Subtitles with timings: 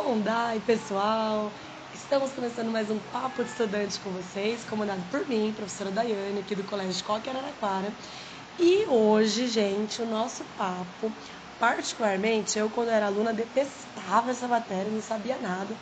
[0.00, 1.50] Bom, Dai, pessoal,
[1.92, 6.54] estamos começando mais um Papo de Estudante com vocês, comandado por mim, professora Daiane, aqui
[6.54, 7.92] do Colégio de Coque Araraquara.
[8.60, 11.12] E hoje, gente, o nosso papo,
[11.58, 15.74] particularmente, eu quando era aluna detestava essa matéria, não sabia nada,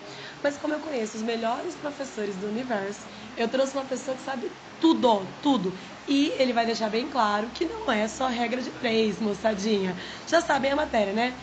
[0.42, 3.00] mas como eu conheço os melhores professores do universo,
[3.36, 5.72] eu trouxe uma pessoa que sabe tudo, tudo.
[6.08, 9.94] E ele vai deixar bem claro que não é só regra de três, moçadinha.
[10.26, 11.34] Já sabem a matéria, né?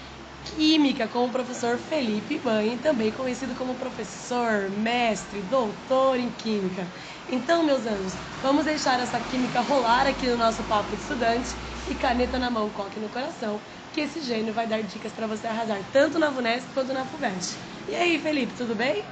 [0.46, 6.86] Química com o professor Felipe Banha, também conhecido como professor, mestre, doutor em Química.
[7.30, 11.50] Então, meus anjos, vamos deixar essa química rolar aqui no nosso papo de estudante
[11.90, 13.60] e caneta na mão, coque no coração,
[13.92, 17.58] que esse gênio vai dar dicas para você arrasar tanto na VUNESP quanto na FUVEST.
[17.88, 19.04] E aí, Felipe, tudo bem?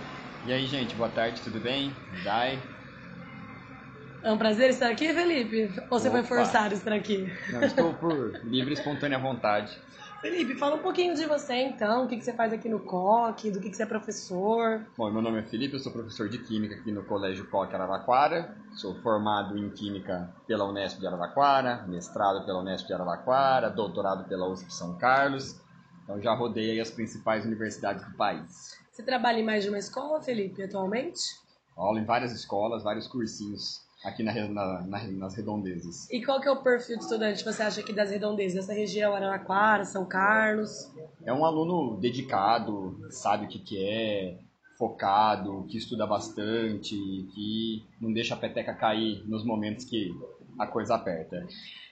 [0.45, 1.93] E aí, gente, boa tarde, tudo bem?
[2.23, 2.59] Dai?
[4.23, 5.73] É um prazer estar aqui, Felipe?
[5.89, 6.19] Ou você Opa.
[6.19, 7.27] foi forçado a estar aqui?
[7.51, 9.71] Não, estou por livre e espontânea vontade.
[10.21, 13.49] Felipe, fala um pouquinho de você então, o que, que você faz aqui no COC,
[13.49, 14.85] do que, que você é professor.
[14.95, 18.55] Bom, meu nome é Felipe, eu sou professor de Química aqui no Colégio Coque Araraquara.
[18.75, 24.47] Sou formado em Química pela Unesp de Araraquara, mestrado pela Unesp de Araraquara, doutorado pela
[24.47, 25.59] USP São Carlos.
[26.03, 28.77] Então já rodei as principais universidades do país.
[28.91, 31.19] Você trabalha em mais de uma escola, Felipe, atualmente?
[31.75, 36.09] Aula em várias escolas, vários cursinhos aqui na, na- na- nas redondezas.
[36.09, 38.73] E qual que é o perfil de estudante que você acha aqui das redondezas, dessa
[38.73, 40.71] região, Araraquara, São Carlos?
[41.23, 44.37] É um aluno dedicado, sabe o que, que é,
[44.77, 50.11] focado, que estuda bastante, que não deixa a peteca cair nos momentos que
[50.59, 51.45] a coisa aperta.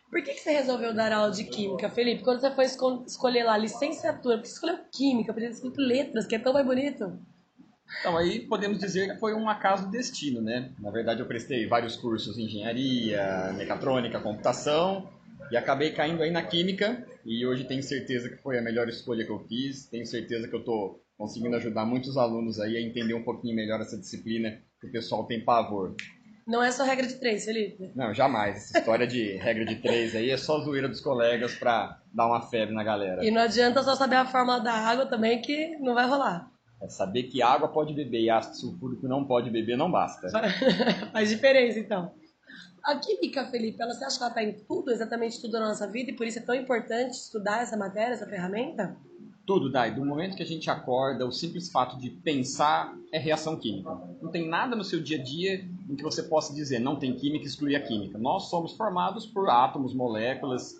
[0.10, 2.24] Por que, que você resolveu dar aula de Química, Felipe?
[2.24, 5.32] Quando você foi esco- escolher lá licenciatura, por que você escolheu Química?
[5.32, 7.20] Podia ter escrito Letras, que é tão mais bonito.
[8.00, 10.72] Então aí podemos dizer que foi um acaso do destino, né?
[10.80, 15.10] Na verdade eu prestei vários cursos em engenharia, mecatrônica, computação
[15.52, 19.26] e acabei caindo aí na química e hoje tenho certeza que foi a melhor escolha
[19.26, 19.86] que eu fiz.
[19.88, 23.82] Tenho certeza que eu estou conseguindo ajudar muitos alunos aí a entender um pouquinho melhor
[23.82, 25.96] essa disciplina que o pessoal tem pavor.
[26.48, 27.92] Não é só regra de três, Felipe.
[27.96, 28.58] Não, jamais.
[28.58, 32.42] Essa história de regra de três aí é só zoeira dos colegas pra dar uma
[32.42, 33.24] febre na galera.
[33.24, 36.50] E não adianta só saber a fórmula da água também, que não vai rolar.
[36.82, 40.30] É saber que água pode beber e ácido sulfúrico não pode beber não basta.
[41.12, 42.12] Faz diferença, então.
[42.84, 45.88] A química, Felipe, ela, você acha que ela está em tudo, exatamente tudo na nossa
[45.88, 48.96] vida, e por isso é tão importante estudar essa matéria, essa ferramenta?
[49.46, 49.94] Tudo, Dai.
[49.94, 53.90] Do momento que a gente acorda, o simples fato de pensar é reação química.
[54.22, 57.16] Não tem nada no seu dia a dia em que você possa dizer não tem
[57.16, 58.18] química, exclui a química.
[58.20, 60.76] Nós somos formados por átomos, moléculas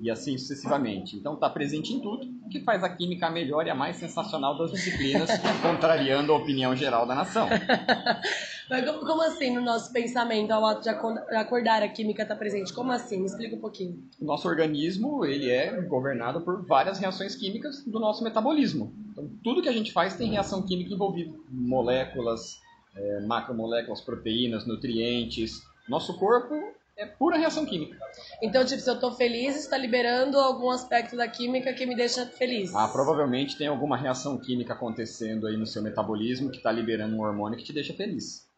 [0.00, 1.16] e assim sucessivamente.
[1.16, 3.96] Então está presente em tudo, o que faz a química a melhor e a mais
[3.96, 5.30] sensacional das disciplinas,
[5.62, 7.48] contrariando a opinião geral da nação.
[8.68, 12.72] Mas como, como assim, no nosso pensamento, ao ato de acordar, a química está presente?
[12.72, 13.18] Como assim?
[13.18, 14.02] Me explica um pouquinho.
[14.20, 18.92] O nosso organismo ele é governado por várias reações químicas do nosso metabolismo.
[19.12, 21.34] Então, tudo que a gente faz tem reação química envolvida.
[21.50, 22.58] Moléculas,
[22.96, 25.62] eh, macromoléculas, proteínas, nutrientes.
[25.88, 26.54] Nosso corpo
[26.96, 27.98] é pura reação química.
[28.42, 32.26] Então, tipo, se eu tô feliz, está liberando algum aspecto da química que me deixa
[32.26, 32.74] feliz.
[32.74, 37.22] Ah, provavelmente tem alguma reação química acontecendo aí no seu metabolismo que está liberando um
[37.22, 38.48] hormônio que te deixa feliz.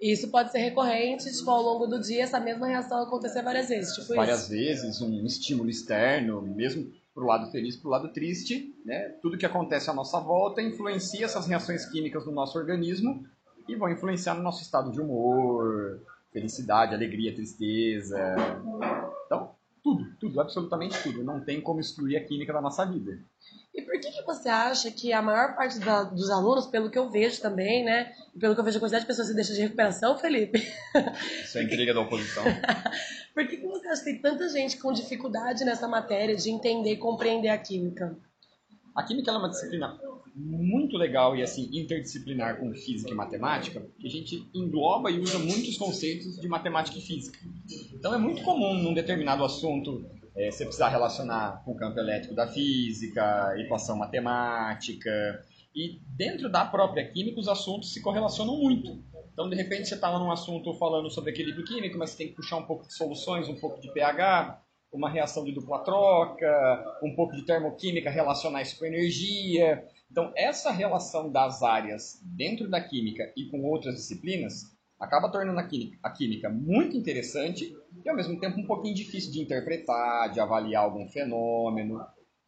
[0.00, 3.94] Isso pode ser recorrente, tipo, ao longo do dia, essa mesma reação acontecer várias vezes,
[3.94, 4.50] tipo Várias isso.
[4.50, 9.14] vezes, um estímulo externo, mesmo pro lado feliz, pro lado triste, né?
[9.22, 13.24] Tudo que acontece à nossa volta influencia essas reações químicas no nosso organismo
[13.68, 16.02] e vão influenciar no nosso estado de humor,
[16.34, 18.18] felicidade, alegria, tristeza.
[19.24, 21.22] Então, tudo, tudo, absolutamente tudo.
[21.22, 23.18] Não tem como excluir a química da nossa vida.
[23.72, 26.98] E por que, que você acha que a maior parte da- dos alunos, pelo que
[26.98, 28.12] eu vejo também, né?
[28.38, 30.58] Pelo que eu vejo a quantidade de pessoas que deixam de recuperação, Felipe.
[31.44, 32.42] Isso é intriga da oposição.
[33.34, 36.92] por que, que você acha que tem tanta gente com dificuldade nessa matéria de entender
[36.92, 38.16] e compreender a química?
[38.94, 39.98] A química é uma disciplina
[40.36, 45.38] muito legal e assim interdisciplinar com física e matemática, que a gente engloba e usa
[45.38, 47.38] muitos conceitos de matemática e física.
[47.92, 50.04] Então é muito comum num determinado assunto
[50.36, 55.44] eh, você precisar relacionar com o campo elétrico da física, equação matemática
[55.74, 59.02] e dentro da própria química os assuntos se correlacionam muito.
[59.32, 62.28] Então de repente você está lá num assunto falando sobre equilíbrio químico, mas você tem
[62.28, 64.63] que puxar um pouco de soluções, um pouco de pH,
[64.94, 69.84] uma reação de dupla troca, um pouco de termoquímica, relacionar isso com energia.
[70.10, 75.66] Então, essa relação das áreas dentro da química e com outras disciplinas acaba tornando a
[75.66, 80.40] química, a química muito interessante e, ao mesmo tempo, um pouquinho difícil de interpretar, de
[80.40, 82.00] avaliar algum fenômeno.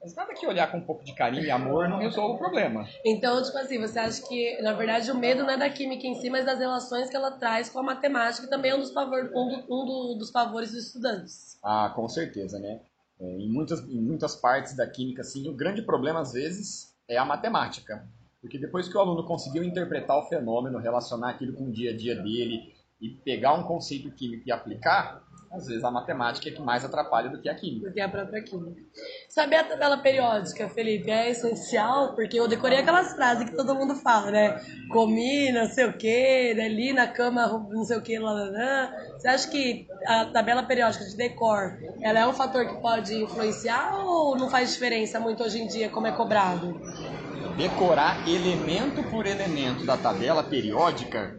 [0.06, 2.86] Mas nada que olhar com um pouco de carinho e amor não resolva o problema.
[3.04, 6.14] Então, tipo assim, você acha que, na verdade, o medo não é da química em
[6.14, 8.92] si, mas das relações que ela traz com a matemática, que também é um dos,
[8.92, 11.58] pavor, um do- um do- dos favores dos estudantes.
[11.60, 12.78] Ah, com certeza, né?
[13.20, 17.16] É, em, muitas, em muitas partes da química, assim, o grande problema, às vezes, é
[17.18, 18.06] a matemática.
[18.40, 21.96] Porque depois que o aluno conseguiu interpretar o fenômeno, relacionar aquilo com o dia a
[21.96, 25.25] dia dele e pegar um conceito químico e aplicar,
[25.56, 27.88] às vezes a matemática é que mais atrapalha do que a química.
[27.88, 28.80] Do que a própria química.
[29.28, 33.94] Saber a tabela periódica, Felipe, é essencial, porque eu decorei aquelas frases que todo mundo
[33.94, 34.60] fala, né?
[34.90, 36.68] Comi, não sei o quê, né?
[36.68, 38.92] li na cama, não sei o quê, lá, lá, lá.
[39.18, 44.04] Você acha que a tabela periódica de decor, ela é um fator que pode influenciar
[44.04, 46.78] ou não faz diferença muito hoje em dia como é cobrado?
[47.56, 51.38] Decorar elemento por elemento da tabela periódica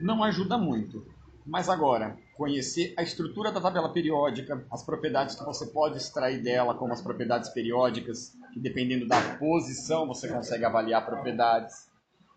[0.00, 1.04] não ajuda muito.
[1.44, 6.72] Mas agora, conhecer a estrutura da tabela periódica, as propriedades que você pode extrair dela,
[6.72, 11.88] como as propriedades periódicas, que dependendo da posição você consegue avaliar propriedades.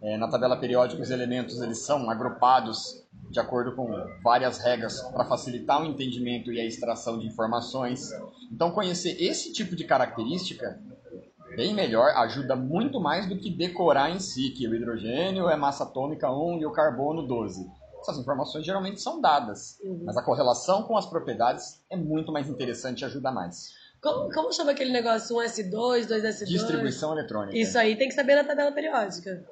[0.01, 3.87] É, na tabela periódica, os elementos eles são agrupados de acordo com
[4.23, 8.09] várias regras para facilitar o entendimento e a extração de informações.
[8.51, 10.81] Então, conhecer esse tipo de característica
[11.55, 15.83] bem melhor, ajuda muito mais do que decorar em si que o hidrogênio é massa
[15.83, 20.03] atômica 1 e o carbono 12 essas informações geralmente são dadas, uhum.
[20.05, 23.73] mas a correlação com as propriedades é muito mais interessante e ajuda mais.
[24.01, 26.45] Como, como chama aquele negócio 1S2, 2S2?
[26.45, 27.57] Distribuição eletrônica.
[27.57, 29.45] Isso aí tem que saber na tabela periódica.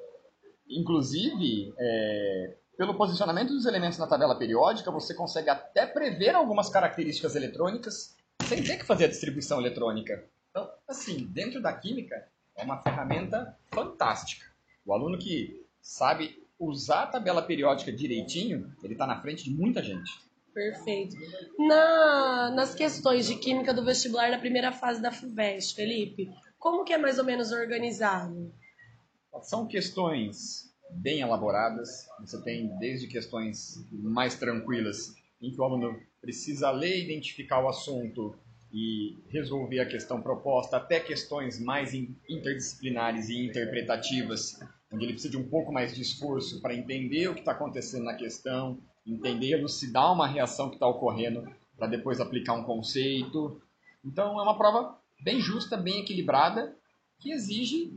[0.68, 7.36] Inclusive, é, pelo posicionamento dos elementos na tabela periódica, você consegue até prever algumas características
[7.36, 10.24] eletrônicas sem ter que fazer a distribuição eletrônica.
[10.50, 12.26] Então, assim, dentro da química,
[12.56, 14.46] é uma ferramenta fantástica.
[14.84, 19.82] O aluno que sabe usar a tabela periódica direitinho, ele está na frente de muita
[19.82, 20.10] gente.
[20.52, 21.16] Perfeito.
[21.58, 26.28] Na, nas questões de química do vestibular na primeira fase da FUVEST, Felipe,
[26.58, 28.52] como que é mais ou menos organizado?
[29.42, 32.06] São questões bem elaboradas.
[32.20, 38.36] Você tem desde questões mais tranquilas, em que o aluno precisa ler, identificar o assunto
[38.72, 44.58] e resolver a questão proposta, até questões mais interdisciplinares e interpretativas,
[44.92, 48.04] onde ele precisa de um pouco mais de esforço para entender o que está acontecendo
[48.04, 53.60] na questão, entender, elucidar uma reação que está ocorrendo, para depois aplicar um conceito.
[54.04, 56.76] Então é uma prova bem justa, bem equilibrada,
[57.18, 57.90] que exige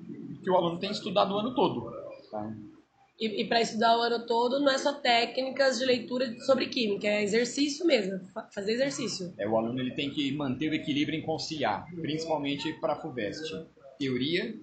[0.44, 1.92] que o aluno tenha estudado o ano todo.
[2.32, 2.54] Tá?
[3.20, 7.08] E, e para estudar o ano todo não é só técnicas de leitura sobre química,
[7.08, 8.20] é exercício mesmo,
[8.54, 9.34] fazer exercício.
[9.38, 13.68] É, o aluno ele tem que manter o equilíbrio em conciliar, principalmente para a FUVEST.
[14.00, 14.56] Teoria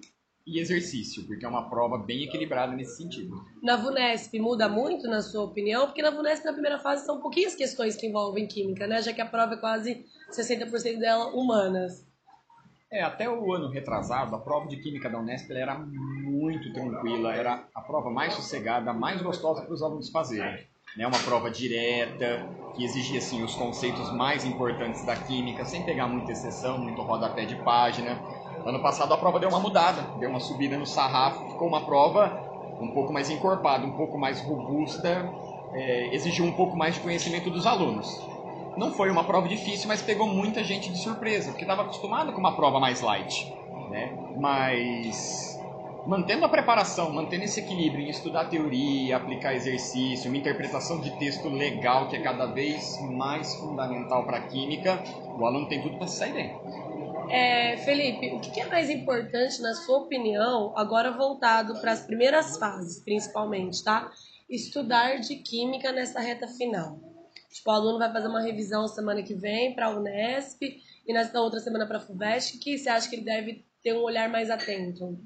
[0.45, 3.43] e exercício, porque é uma prova bem equilibrada nesse sentido.
[3.61, 5.85] Na VUNESP muda muito, na sua opinião?
[5.85, 9.01] Porque na VUNESP, na primeira fase, são pouquinhas questões que envolvem química, né?
[9.01, 12.05] Já que a prova é quase 60% dela humanas.
[12.91, 17.65] É, até o ano retrasado, a prova de Química da Unesp era muito tranquila, era
[17.73, 20.67] a prova mais sossegada, mais gostosa para os alunos fazerem.
[20.97, 22.45] Né, uma prova direta,
[22.75, 27.45] que exigia assim, os conceitos mais importantes da química, sem pegar muita exceção, muito rodapé
[27.45, 28.21] de página.
[28.65, 32.49] Ano passado a prova deu uma mudada, deu uma subida no sarrafo, ficou uma prova
[32.79, 35.31] um pouco mais encorpada, um pouco mais robusta,
[35.73, 38.07] é, exigiu um pouco mais de conhecimento dos alunos.
[38.77, 42.39] Não foi uma prova difícil, mas pegou muita gente de surpresa, porque estava acostumado com
[42.39, 43.53] uma prova mais light.
[43.89, 44.13] Né?
[44.37, 45.59] Mas
[46.05, 51.47] mantendo a preparação, mantendo esse equilíbrio em estudar teoria, aplicar exercício, uma interpretação de texto
[51.49, 55.03] legal que é cada vez mais fundamental para a química,
[55.37, 56.55] o aluno tem tudo para sair bem.
[57.31, 62.57] É, Felipe, o que é mais importante, na sua opinião, agora voltado para as primeiras
[62.57, 64.11] fases, principalmente, tá?
[64.49, 66.99] Estudar de química nessa reta final.
[67.49, 71.39] Tipo, o aluno vai fazer uma revisão semana que vem para a Unesp e nessa
[71.39, 74.49] outra semana para a FUVEST, que você acha que ele deve ter um olhar mais
[74.49, 75.17] atento?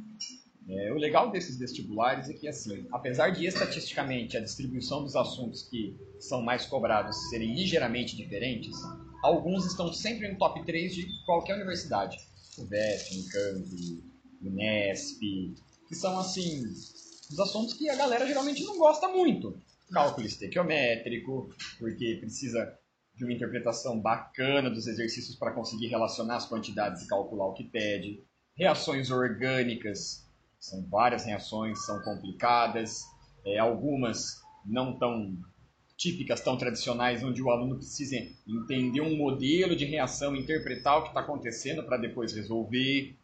[0.70, 5.63] É, o legal desses vestibulares é que, assim, apesar de estatisticamente a distribuição dos assuntos
[5.63, 8.75] que são mais cobrados serem ligeiramente diferentes,
[9.25, 12.17] alguns estão sempre no top 3 de qualquer universidade.
[12.55, 14.03] FUVEST, Unicamp,
[14.41, 15.20] Unesp,
[15.88, 19.60] que são, assim, os assuntos que a galera geralmente não gosta muito
[19.91, 22.77] cálculo estequiométrico, porque precisa
[23.15, 27.63] de uma interpretação bacana dos exercícios para conseguir relacionar as quantidades e calcular o que
[27.63, 28.24] pede.
[28.58, 30.25] Reações orgânicas,
[30.60, 33.03] são várias reações, são complicadas,
[33.46, 35.38] é, algumas não tão
[35.98, 38.16] típicas, tão tradicionais, onde o aluno precisa
[38.48, 43.16] entender um modelo de reação, interpretar o que está acontecendo para depois resolver.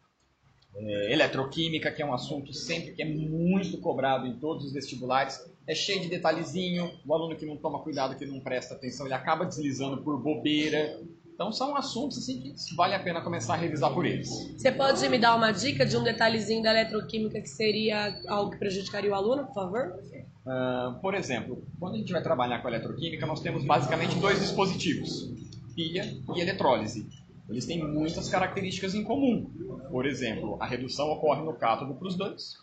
[0.74, 5.38] É, eletroquímica, que é um assunto sempre que é muito cobrado em todos os vestibulares,
[5.66, 9.14] é cheio de detalhezinho, o aluno que não toma cuidado, que não presta atenção, ele
[9.14, 10.98] acaba deslizando por bobeira.
[11.34, 14.30] Então são assuntos assim que vale a pena começar a revisar por eles.
[14.56, 18.58] Você pode me dar uma dica de um detalhezinho da eletroquímica que seria algo que
[18.58, 20.00] prejudicaria o aluno, por favor?
[20.44, 25.32] Uh, por exemplo, quando a gente vai trabalhar com eletroquímica, nós temos basicamente dois dispositivos,
[25.74, 27.08] pilha e eletrólise.
[27.48, 29.50] Eles têm muitas características em comum.
[29.90, 32.54] Por exemplo, a redução ocorre no cátodo para os dois,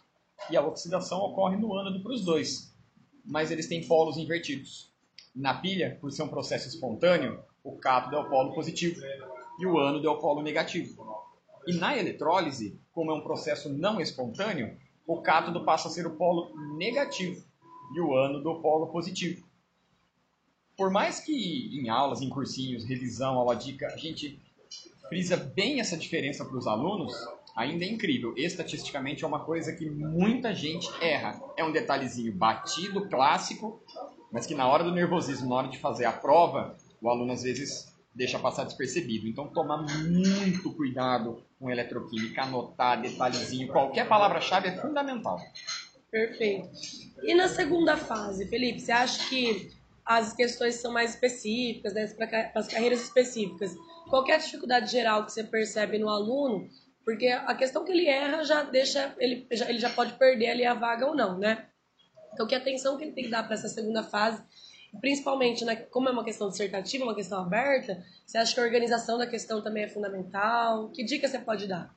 [0.50, 2.76] e a oxidação ocorre no ânodo para os dois,
[3.26, 4.92] mas eles têm polos invertidos.
[5.36, 9.00] Na pilha, por ser um processo espontâneo, o cátodo é o polo positivo
[9.60, 11.06] e o ânodo é o polo negativo.
[11.68, 16.16] E na eletrólise, como é um processo não espontâneo, o cátodo passa a ser o
[16.16, 17.49] polo negativo
[17.94, 19.48] e o ânodo o polo positivo.
[20.78, 24.40] Por mais que em aulas, em cursinhos, revisão, aula dica, a gente
[25.10, 27.14] frisa bem essa diferença para os alunos,
[27.56, 28.34] ainda é incrível.
[28.38, 31.42] Estatisticamente é uma coisa que muita gente erra.
[31.58, 33.84] É um detalhezinho batido, clássico,
[34.32, 37.44] mas que na hora do nervosismo, na hora de fazer a prova, o aluno às
[37.44, 39.28] vezes deixa passar despercebido.
[39.28, 45.40] Então, tomar muito cuidado com eletroquímica, anotar detalhezinho, qualquer palavra-chave é fundamental.
[46.12, 46.70] Perfeito.
[47.24, 49.72] E na segunda fase, Felipe, você acha que
[50.06, 53.76] as questões são mais específicas, né, para as carreiras específicas?
[54.10, 56.68] Qualquer é dificuldade geral que você percebe no aluno,
[57.06, 60.66] porque a questão que ele erra já deixa, ele já, ele já pode perder ali
[60.66, 61.68] a vaga ou não, né?
[62.34, 64.42] Então, que atenção que ele tem que dar para essa segunda fase
[65.00, 69.18] principalmente, né, como é uma questão dissertativa, uma questão aberta, você acha que a organização
[69.18, 70.90] da questão também é fundamental?
[70.90, 71.94] Que dica você pode dar?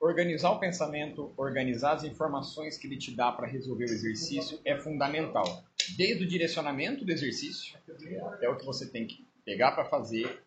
[0.00, 4.76] Organizar o pensamento, organizar as informações que ele te dá para resolver o exercício é
[4.76, 5.64] fundamental.
[5.96, 7.76] Desde o direcionamento do exercício,
[8.32, 10.42] até o que você tem que pegar para fazer,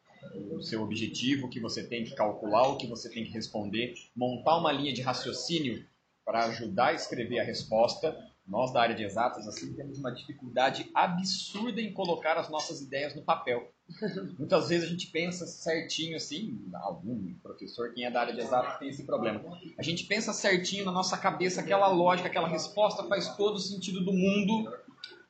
[0.52, 3.96] o seu objetivo, o que você tem que calcular, o que você tem que responder,
[4.16, 5.84] montar uma linha de raciocínio
[6.24, 8.16] para ajudar a escrever a resposta,
[8.52, 13.16] nós da área de exatas assim temos uma dificuldade absurda em colocar as nossas ideias
[13.16, 13.72] no papel.
[14.38, 18.78] Muitas vezes a gente pensa certinho assim, algum professor, quem é da área de exatas
[18.78, 19.42] tem esse problema.
[19.78, 24.04] A gente pensa certinho na nossa cabeça, aquela lógica, aquela resposta faz todo o sentido
[24.04, 24.70] do mundo,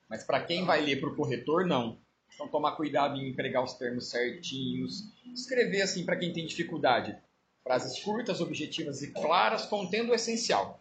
[0.09, 1.99] mas para quem vai ler para o corretor, não.
[2.33, 7.15] Então tomar cuidado em empregar os termos certinhos, escrever assim para quem tem dificuldade.
[7.63, 10.80] Frases curtas, objetivas e claras, contendo o essencial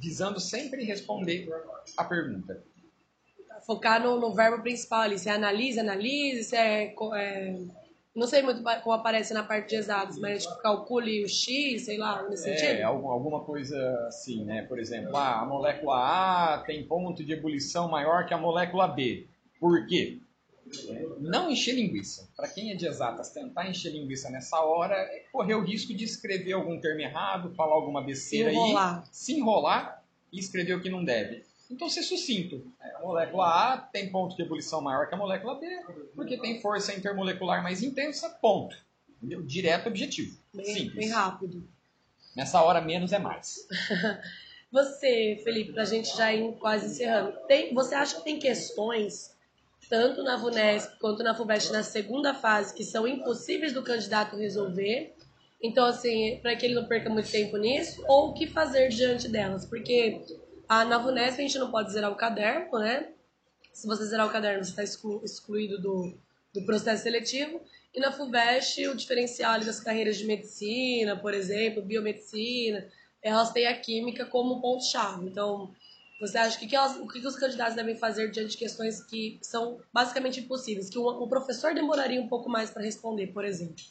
[0.00, 1.48] visando sempre responder
[1.96, 2.62] a pergunta.
[3.66, 7.58] Focar no, no verbo principal ali, se é analise, analise, se é, é,
[8.14, 11.98] Não sei muito como aparece na parte de exatos, mas tipo, calcule o X, sei
[11.98, 12.78] lá, nesse é, sentido.
[12.78, 14.62] É, alguma coisa assim, né?
[14.62, 19.26] Por exemplo, ah, a molécula A tem ponto de ebulição maior que a molécula B.
[19.58, 20.18] Por quê?
[21.18, 22.28] Não encher linguiça.
[22.36, 26.04] Para quem é de exatas, tentar encher linguiça nessa hora é correr o risco de
[26.04, 28.98] escrever algum termo errado, falar alguma besteira se enrolar.
[28.98, 31.44] aí, se enrolar e escrever o que não deve.
[31.70, 32.66] Então, ser sucinto.
[32.80, 35.66] A molécula A tem ponto de ebulição maior que a molécula B,
[36.16, 38.76] porque tem força intermolecular mais intensa, ponto.
[39.16, 39.42] Entendeu?
[39.42, 40.36] Direto objetivo.
[40.52, 40.94] Bem, Simples.
[40.94, 41.68] bem rápido.
[42.34, 43.68] Nessa hora, menos é mais.
[44.72, 49.36] você, Felipe, para a gente já ir quase encerrando, tem, você acha que tem questões
[49.88, 55.14] tanto na VUNESP quanto na FUVEST na segunda fase, que são impossíveis do candidato resolver.
[55.62, 59.28] Então, assim, para que ele não perca muito tempo nisso, ou o que fazer diante
[59.28, 60.22] delas, porque
[60.68, 63.08] a, na VUNESP a gente não pode zerar o caderno, né?
[63.72, 66.12] Se você zerar o caderno, você está exclu, excluído do,
[66.52, 67.60] do processo seletivo.
[67.94, 72.86] E na FUVEST, o diferencial das carreiras de medicina, por exemplo, biomedicina,
[73.22, 75.26] elas têm a química como ponto-chave.
[75.26, 75.74] Então,
[76.20, 79.02] você acha que, que elas, o que, que os candidatos devem fazer diante de questões
[79.02, 83.82] que são basicamente impossíveis, que o, professor demoraria um pouco mais para responder, por exemplo?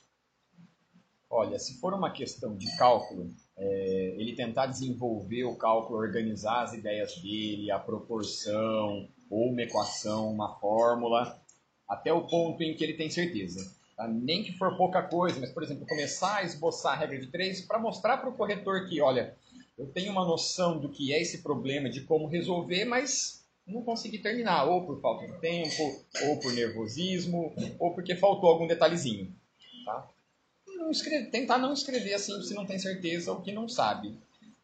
[1.27, 6.73] Olha, se for uma questão de cálculo, é, ele tentar desenvolver o cálculo, organizar as
[6.73, 11.39] ideias dele, a proporção, ou uma equação, uma fórmula,
[11.87, 13.75] até o ponto em que ele tem certeza.
[13.95, 14.07] Tá?
[14.07, 17.61] Nem que for pouca coisa, mas, por exemplo, começar a esboçar a regra de três
[17.61, 19.35] para mostrar para o corretor que, olha,
[19.79, 24.19] eu tenho uma noção do que é esse problema, de como resolver, mas não consegui
[24.19, 25.81] terminar, ou por falta de tempo,
[26.27, 29.33] ou por nervosismo, ou porque faltou algum detalhezinho.
[29.85, 30.05] Tá?
[30.67, 34.17] Não escrever, tentar não escrever assim se não tem certeza ou que não sabe.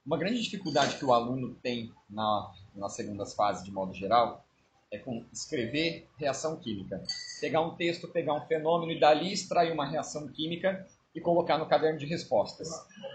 [0.05, 4.45] Uma grande dificuldade que o aluno tem na, nas segundas fases, de modo geral,
[4.91, 7.01] é com escrever reação química.
[7.39, 11.65] Pegar um texto, pegar um fenômeno e dali extrair uma reação química e colocar no
[11.65, 12.67] caderno de respostas.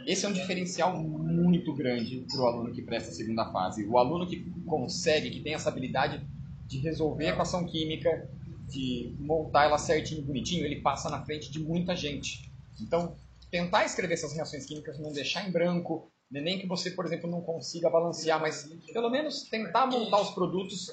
[0.07, 3.87] Esse é um diferencial muito grande para o aluno que presta a segunda fase.
[3.87, 6.27] O aluno que consegue, que tem essa habilidade
[6.67, 8.31] de resolver a equação química,
[8.67, 12.51] de montar ela certinho, bonitinho, ele passa na frente de muita gente.
[12.81, 13.17] Então,
[13.51, 17.29] tentar escrever essas reações químicas, não deixar em branco, né, nem que você, por exemplo,
[17.29, 20.87] não consiga balancear, mas pelo menos tentar montar os produtos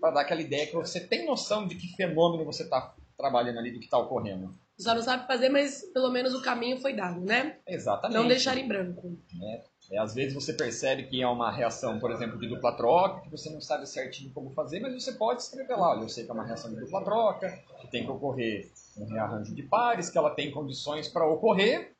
[0.00, 3.70] para dar aquela ideia que você tem noção de que fenômeno você está trabalhando ali,
[3.70, 4.58] do que está ocorrendo.
[4.80, 7.58] Só não sabe fazer, mas pelo menos o caminho foi dado, né?
[7.66, 8.16] Exatamente.
[8.16, 9.18] Não deixar em branco.
[9.42, 9.62] É.
[9.90, 13.30] É, às vezes você percebe que é uma reação, por exemplo, de dupla troca, que
[13.30, 16.30] você não sabe certinho como fazer, mas você pode escrever lá, olha, eu sei que
[16.30, 20.16] é uma reação de dupla troca, que tem que ocorrer um rearranjo de pares, que
[20.16, 21.92] ela tem condições para ocorrer,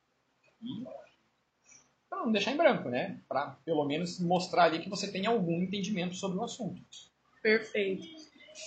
[0.63, 0.85] e
[2.09, 3.21] para não deixar em branco, né?
[3.29, 6.81] Para pelo menos mostrar ali que você tem algum entendimento sobre o assunto.
[7.43, 8.07] Perfeito.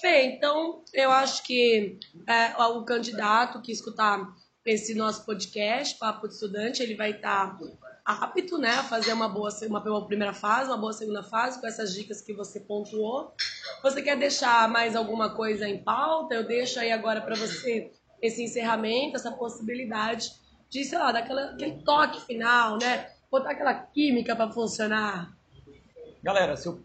[0.01, 4.33] Fê, então eu acho que é, o candidato que escutar
[4.65, 7.59] esse nosso podcast, Papo de Estudante, ele vai estar tá
[8.05, 11.93] apto né, a fazer uma boa, uma primeira fase, uma boa segunda fase, com essas
[11.93, 13.33] dicas que você pontuou.
[13.81, 16.35] Você quer deixar mais alguma coisa em pauta?
[16.35, 20.31] Eu deixo aí agora para você esse encerramento, essa possibilidade
[20.69, 23.09] de, sei lá, daquela, aquele toque final, né?
[23.29, 25.35] Botar aquela química para funcionar.
[26.23, 26.81] Galera, se eu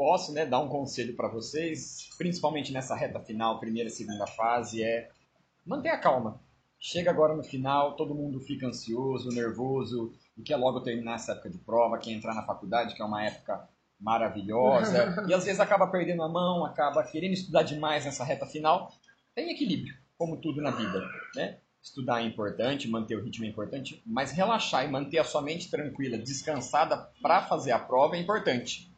[0.00, 4.82] posso né, dar um conselho para vocês, principalmente nessa reta final, primeira e segunda fase,
[4.82, 5.10] é
[5.66, 6.40] manter a calma.
[6.78, 11.50] Chega agora no final, todo mundo fica ansioso, nervoso, e quer logo terminar essa época
[11.50, 13.68] de prova, quer entrar na faculdade, que é uma época
[14.00, 18.90] maravilhosa, e às vezes acaba perdendo a mão, acaba querendo estudar demais nessa reta final.
[19.34, 20.98] Tem equilíbrio como tudo na vida,
[21.36, 21.58] né?
[21.82, 25.70] Estudar é importante, manter o ritmo é importante, mas relaxar e manter a sua mente
[25.70, 28.89] tranquila, descansada para fazer a prova é importante.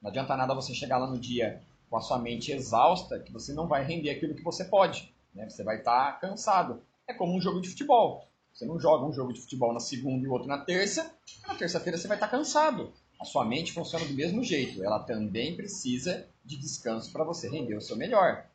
[0.00, 3.52] Não adianta nada você chegar lá no dia com a sua mente exausta, que você
[3.52, 5.12] não vai render aquilo que você pode.
[5.34, 5.48] Né?
[5.48, 6.82] Você vai estar tá cansado.
[7.06, 8.26] É como um jogo de futebol.
[8.52, 11.12] Você não joga um jogo de futebol na segunda e outro na terça.
[11.46, 12.92] Na terça-feira você vai estar tá cansado.
[13.20, 14.82] A sua mente funciona do mesmo jeito.
[14.82, 18.46] Ela também precisa de descanso para você render o seu melhor.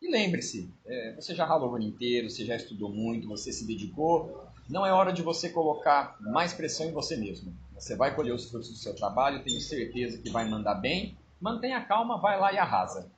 [0.00, 3.64] E lembre-se, é, você já ralou o ano inteiro, você já estudou muito, você se
[3.64, 4.44] dedicou.
[4.68, 7.54] Não é hora de você colocar mais pressão em você mesmo.
[7.82, 11.18] Você vai colher os frutos do seu trabalho, tenho certeza que vai mandar bem.
[11.40, 13.10] Mantenha calma, vai lá e arrasa.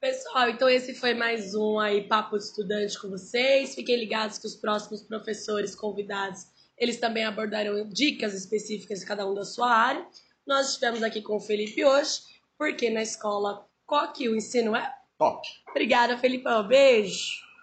[0.00, 3.74] Pessoal, então esse foi mais um aí Papo de Estudante com vocês.
[3.74, 6.46] Fiquem ligados que os próximos professores convidados,
[6.78, 10.08] eles também abordarão dicas específicas de cada um da sua área.
[10.46, 12.20] Nós estivemos aqui com o Felipe hoje,
[12.56, 15.46] porque na escola Coque o ensino é Top.
[15.68, 16.66] Obrigada, Felipão.
[16.66, 17.45] Beijo.